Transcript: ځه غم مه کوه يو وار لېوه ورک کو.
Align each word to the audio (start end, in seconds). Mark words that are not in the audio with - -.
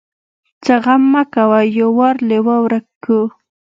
ځه 0.65 0.75
غم 0.83 1.03
مه 1.13 1.23
کوه 1.33 1.59
يو 1.77 1.89
وار 1.99 2.15
لېوه 2.29 2.55
ورک 2.63 2.85
کو. 3.05 3.19